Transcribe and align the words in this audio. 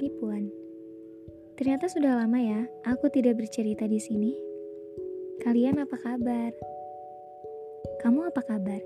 begini, 0.00 0.16
Puan. 0.16 0.44
Ternyata 1.60 1.84
sudah 1.92 2.16
lama 2.24 2.40
ya, 2.40 2.64
aku 2.88 3.12
tidak 3.12 3.36
bercerita 3.36 3.84
di 3.84 4.00
sini. 4.00 4.32
Kalian 5.44 5.76
apa 5.76 5.92
kabar? 6.00 6.56
Kamu 8.00 8.32
apa 8.32 8.40
kabar? 8.40 8.80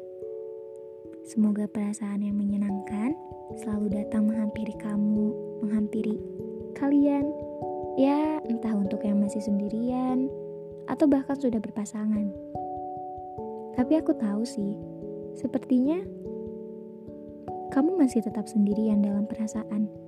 Semoga 1.22 1.70
perasaan 1.70 2.18
yang 2.18 2.34
menyenangkan 2.34 3.14
selalu 3.62 3.94
datang 3.94 4.26
menghampiri 4.26 4.74
kamu, 4.82 5.30
menghampiri 5.62 6.18
kalian. 6.74 7.30
Ya, 7.94 8.42
entah 8.50 8.74
untuk 8.74 9.06
yang 9.06 9.22
masih 9.22 9.38
sendirian 9.38 10.26
atau 10.90 11.06
bahkan 11.06 11.38
sudah 11.38 11.62
berpasangan. 11.62 12.26
Tapi 13.78 14.02
aku 14.02 14.18
tahu 14.18 14.42
sih, 14.42 14.74
sepertinya 15.38 16.02
kamu 17.70 18.02
masih 18.02 18.18
tetap 18.18 18.50
sendirian 18.50 18.98
dalam 18.98 19.30
perasaan. 19.30 20.03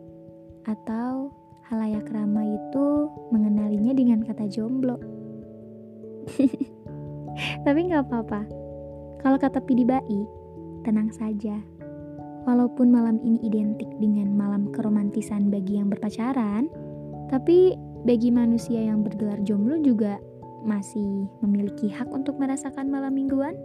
Atau 0.66 1.30
halayak 1.70 2.10
ramai 2.10 2.58
itu 2.58 2.86
mengenalinya 3.30 3.94
dengan 3.94 4.26
kata 4.26 4.50
jomblo. 4.50 4.98
Tapi 7.64 7.80
nggak 7.86 8.10
apa-apa. 8.10 8.42
Kalau 9.22 9.38
kata 9.38 9.62
Pidi 9.62 9.86
baik, 9.86 10.26
tenang 10.82 11.10
saja. 11.14 11.58
Walaupun 12.46 12.94
malam 12.94 13.18
ini 13.26 13.42
identik 13.42 13.90
dengan 13.98 14.30
malam 14.34 14.70
keromantisan 14.70 15.50
bagi 15.50 15.82
yang 15.82 15.90
berpacaran, 15.90 16.70
tapi 17.26 17.74
bagi 18.06 18.30
manusia 18.30 18.78
yang 18.78 19.02
bergelar 19.02 19.42
jomblo 19.42 19.82
juga 19.82 20.22
masih 20.62 21.26
memiliki 21.42 21.90
hak 21.90 22.06
untuk 22.14 22.38
merasakan 22.38 22.86
malam 22.86 23.18
mingguan. 23.18 23.58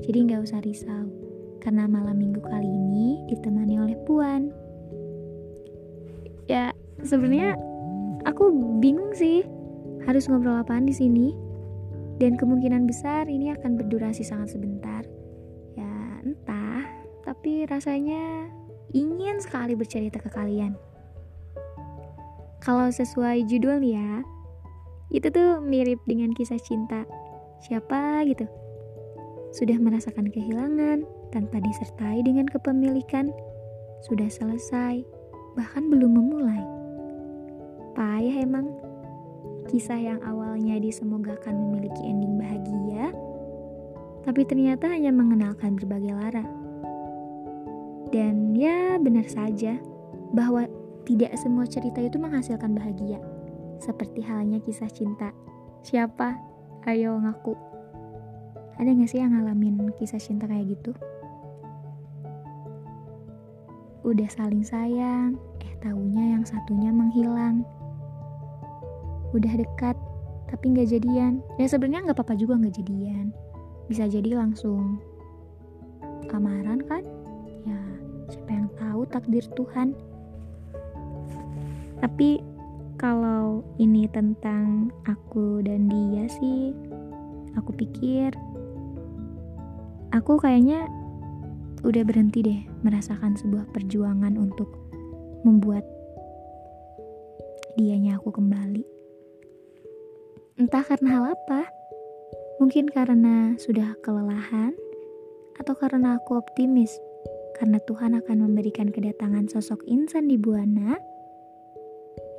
Jadi 0.00 0.24
nggak 0.24 0.40
usah 0.40 0.64
risau 0.64 1.04
karena 1.60 1.84
malam 1.84 2.16
minggu 2.16 2.40
kali 2.40 2.66
ini 2.66 3.28
ditemani 3.28 3.76
oleh 3.76 3.96
Puan. 4.08 4.61
Ya, 6.50 6.74
sebenarnya 7.02 7.54
aku 8.26 8.50
bingung 8.82 9.14
sih 9.14 9.46
harus 10.06 10.26
ngobrol 10.26 10.58
apaan 10.58 10.86
di 10.86 10.94
sini. 10.94 11.34
Dan 12.20 12.38
kemungkinan 12.38 12.86
besar 12.86 13.26
ini 13.26 13.50
akan 13.50 13.74
berdurasi 13.78 14.22
sangat 14.22 14.54
sebentar. 14.54 15.02
Ya, 15.74 16.22
entah, 16.22 16.86
tapi 17.26 17.66
rasanya 17.66 18.46
ingin 18.94 19.42
sekali 19.42 19.74
bercerita 19.74 20.22
ke 20.22 20.30
kalian. 20.30 20.78
Kalau 22.62 22.86
sesuai 22.94 23.42
judul 23.50 23.82
ya, 23.82 24.22
itu 25.10 25.26
tuh 25.34 25.58
mirip 25.58 25.98
dengan 26.06 26.30
kisah 26.30 26.62
cinta. 26.62 27.02
Siapa 27.66 28.22
gitu? 28.30 28.46
Sudah 29.50 29.76
merasakan 29.82 30.30
kehilangan, 30.30 31.02
tanpa 31.34 31.58
disertai 31.58 32.22
dengan 32.22 32.46
kepemilikan, 32.46 33.34
sudah 34.06 34.30
selesai, 34.30 35.02
bahkan 35.56 35.88
belum 35.88 36.18
memulai. 36.18 36.62
Payah 37.92 38.36
emang. 38.44 38.66
Kisah 39.70 39.96
yang 39.96 40.20
awalnya 40.26 40.76
disemogakan 40.82 41.54
memiliki 41.54 42.02
ending 42.02 42.34
bahagia, 42.34 43.14
tapi 44.26 44.42
ternyata 44.42 44.90
hanya 44.90 45.14
mengenalkan 45.14 45.78
berbagai 45.78 46.12
lara. 46.12 46.44
Dan 48.12 48.52
ya 48.52 49.00
benar 49.00 49.24
saja 49.30 49.80
bahwa 50.34 50.68
tidak 51.08 51.32
semua 51.40 51.64
cerita 51.64 52.02
itu 52.02 52.20
menghasilkan 52.20 52.74
bahagia. 52.76 53.22
Seperti 53.80 54.22
halnya 54.22 54.62
kisah 54.62 54.90
cinta. 54.90 55.34
Siapa? 55.82 56.38
Ayo 56.86 57.18
ngaku. 57.18 57.54
Ada 58.78 58.94
gak 58.98 59.10
sih 59.10 59.22
yang 59.22 59.34
ngalamin 59.34 59.90
kisah 59.98 60.22
cinta 60.22 60.46
kayak 60.46 60.74
gitu? 60.74 60.92
Udah 64.02 64.26
saling 64.30 64.66
sayang, 64.66 65.38
eh 65.62 65.72
tahunya 65.78 66.34
yang 66.38 66.44
satunya 66.46 66.90
menghilang. 66.90 67.62
Udah 69.30 69.54
dekat, 69.54 69.94
tapi 70.50 70.74
nggak 70.74 70.90
jadian. 70.90 71.38
Ya 71.56 71.70
sebenarnya 71.70 72.10
nggak 72.10 72.18
apa-apa 72.18 72.34
juga 72.34 72.58
nggak 72.58 72.76
jadian. 72.82 73.30
Bisa 73.86 74.10
jadi 74.10 74.34
langsung 74.34 74.98
amaran 76.32 76.80
kan? 76.88 77.04
Ya 77.62 77.78
siapa 78.32 78.50
yang 78.50 78.68
tahu 78.74 79.04
takdir 79.06 79.44
Tuhan. 79.52 79.94
Tapi 82.02 82.42
kalau 82.98 83.62
ini 83.78 84.10
tentang 84.10 84.90
aku 85.06 85.62
dan 85.62 85.86
dia 85.86 86.26
sih, 86.26 86.74
aku 87.54 87.70
pikir 87.76 88.34
aku 90.12 90.36
kayaknya 90.38 90.86
udah 91.82 92.02
berhenti 92.06 92.40
deh 92.46 92.60
merasakan 92.86 93.34
sebuah 93.34 93.70
perjuangan 93.74 94.38
untuk 94.38 94.70
membuat 95.42 95.82
dianya 97.74 98.18
aku 98.18 98.30
kembali. 98.30 98.86
Entah 100.62 100.84
karena 100.86 101.08
hal 101.18 101.24
apa, 101.34 101.66
mungkin 102.62 102.86
karena 102.86 103.58
sudah 103.58 103.98
kelelahan, 104.04 104.76
atau 105.58 105.74
karena 105.74 106.22
aku 106.22 106.38
optimis 106.38 106.92
karena 107.58 107.78
Tuhan 107.84 108.16
akan 108.18 108.36
memberikan 108.48 108.88
kedatangan 108.88 109.46
sosok 109.50 109.84
insan 109.86 110.26
di 110.26 110.40
Buana 110.40 110.96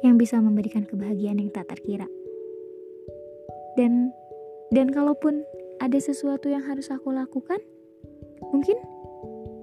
yang 0.03 0.19
bisa 0.19 0.39
memberikan 0.41 0.83
kebahagiaan 0.83 1.39
yang 1.39 1.51
tak 1.53 1.69
terkira. 1.71 2.07
Dan 3.79 4.11
dan 4.73 4.89
kalaupun 4.89 5.45
ada 5.79 5.99
sesuatu 5.99 6.49
yang 6.49 6.65
harus 6.65 6.89
aku 6.89 7.13
lakukan, 7.13 7.61
mungkin 8.51 8.77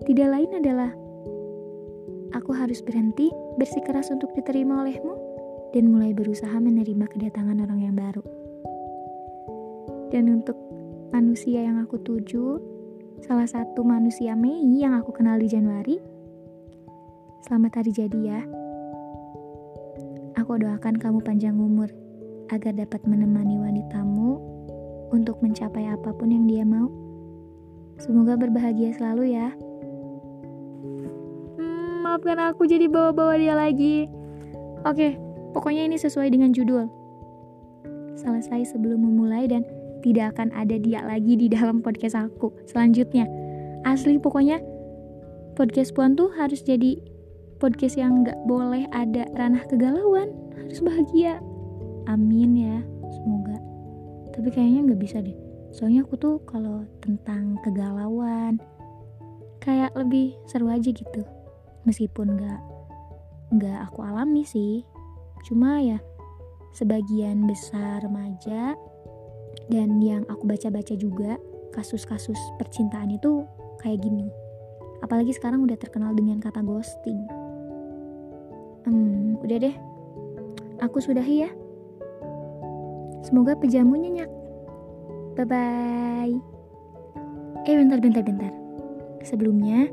tidak 0.09 0.29
lain 0.33 0.51
adalah 0.57 0.91
aku 2.33 2.57
harus 2.57 2.81
berhenti 2.81 3.29
bersikeras 3.61 4.09
untuk 4.09 4.33
diterima 4.33 4.81
olehmu 4.81 5.13
dan 5.77 5.93
mulai 5.93 6.17
berusaha 6.17 6.57
menerima 6.57 7.05
kedatangan 7.05 7.61
orang 7.61 7.81
yang 7.85 7.93
baru. 7.93 8.25
Dan 10.11 10.41
untuk 10.41 10.57
manusia 11.13 11.63
yang 11.63 11.79
aku 11.79 12.01
tuju, 12.03 12.59
salah 13.23 13.47
satu 13.47 13.85
manusia 13.85 14.35
Mei 14.35 14.65
yang 14.81 14.97
aku 14.97 15.15
kenal 15.15 15.39
di 15.39 15.47
Januari, 15.47 16.01
selamat 17.47 17.85
hari 17.85 17.93
jadi 17.95 18.21
ya. 18.25 18.41
Aku 20.41 20.57
doakan 20.59 20.99
kamu 20.99 21.21
panjang 21.23 21.55
umur 21.61 21.93
agar 22.51 22.75
dapat 22.75 23.05
menemani 23.07 23.61
wanitamu 23.61 24.41
untuk 25.15 25.39
mencapai 25.45 25.87
apa 25.87 26.11
pun 26.17 26.33
yang 26.33 26.49
dia 26.49 26.65
mau. 26.67 26.91
Semoga 28.01 28.35
berbahagia 28.35 28.97
selalu 28.97 29.37
ya 29.37 29.53
maafkan 32.11 32.43
aku 32.43 32.67
jadi 32.67 32.91
bawa-bawa 32.91 33.39
dia 33.39 33.55
lagi. 33.55 34.11
Oke, 34.83 35.15
pokoknya 35.55 35.87
ini 35.87 35.95
sesuai 35.95 36.35
dengan 36.35 36.51
judul. 36.51 36.91
Selesai 38.19 38.75
sebelum 38.75 39.07
memulai 39.07 39.47
dan 39.47 39.63
tidak 40.03 40.35
akan 40.35 40.51
ada 40.51 40.75
dia 40.75 41.07
lagi 41.07 41.39
di 41.39 41.47
dalam 41.47 41.79
podcast 41.79 42.19
aku 42.19 42.51
selanjutnya. 42.67 43.31
Asli 43.87 44.19
pokoknya 44.19 44.59
podcast 45.55 45.95
Puan 45.95 46.19
tuh 46.19 46.35
harus 46.35 46.67
jadi 46.67 46.99
podcast 47.63 47.95
yang 47.95 48.27
nggak 48.27 48.43
boleh 48.51 48.91
ada 48.91 49.31
ranah 49.39 49.63
kegalauan, 49.71 50.35
harus 50.59 50.83
bahagia. 50.83 51.39
Amin 52.11 52.59
ya, 52.59 52.83
semoga. 53.07 53.55
Tapi 54.35 54.51
kayaknya 54.51 54.91
nggak 54.91 54.99
bisa 54.99 55.23
deh. 55.23 55.39
Soalnya 55.71 56.03
aku 56.03 56.19
tuh 56.19 56.43
kalau 56.43 56.83
tentang 56.99 57.55
kegalauan 57.63 58.59
kayak 59.63 59.95
lebih 59.95 60.35
seru 60.51 60.67
aja 60.67 60.91
gitu 60.91 61.23
meskipun 61.85 62.37
gak 62.39 62.61
nggak 63.51 63.79
aku 63.91 64.07
alami 64.07 64.47
sih. 64.47 64.87
Cuma 65.47 65.81
ya 65.83 65.99
sebagian 66.77 67.51
besar 67.51 68.07
remaja 68.07 68.79
dan 69.67 69.99
yang 69.99 70.23
aku 70.31 70.47
baca-baca 70.47 70.95
juga 70.95 71.35
kasus-kasus 71.75 72.39
percintaan 72.59 73.11
itu 73.11 73.43
kayak 73.83 74.03
gini. 74.03 74.31
Apalagi 75.01 75.35
sekarang 75.35 75.65
udah 75.65 75.79
terkenal 75.81 76.13
dengan 76.15 76.39
kata 76.39 76.63
ghosting. 76.63 77.21
Hmm 78.87 79.41
udah 79.41 79.59
deh. 79.59 79.77
Aku 80.85 81.03
sudahi 81.03 81.49
ya. 81.49 81.51
Semoga 83.27 83.53
pejamu 83.59 84.01
nyenyak 84.01 84.41
bye 85.37 85.47
bye 85.47 86.37
eh 87.65 87.77
bentar 87.77 88.01
bentar 88.03 88.23
bentar. 88.25 88.53
Sebelumnya 89.25 89.89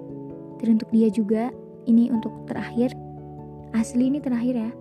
teruntuk 0.57 0.89
dia 0.91 1.11
juga 1.11 1.51
ini 1.87 2.11
untuk 2.11 2.45
terakhir. 2.45 2.91
Asli 3.71 4.11
ini 4.11 4.19
terakhir 4.19 4.55
ya. 4.59 4.71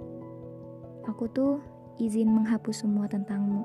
Aku 1.06 1.30
tuh 1.30 1.62
izin 2.02 2.28
menghapus 2.28 2.84
semua 2.84 3.06
tentangmu. 3.06 3.62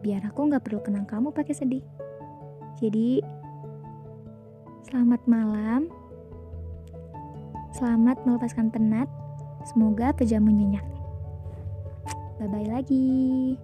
Biar 0.00 0.22
aku 0.22 0.46
nggak 0.46 0.62
perlu 0.62 0.80
kenang 0.80 1.04
kamu 1.04 1.34
pakai 1.34 1.52
sedih. 1.52 1.84
Jadi 2.78 3.20
selamat 4.86 5.20
malam. 5.26 5.90
Selamat 7.74 8.22
melepaskan 8.24 8.70
penat. 8.70 9.10
Semoga 9.66 10.14
pejamu 10.14 10.54
nyenyak. 10.54 10.86
Bye 12.38 12.48
bye 12.48 12.68
lagi 12.70 13.58